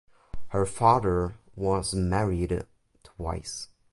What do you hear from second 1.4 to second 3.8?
was married twice.